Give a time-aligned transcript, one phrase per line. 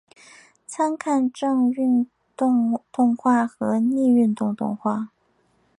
[0.65, 5.11] 参看正运动动画和逆运动动画。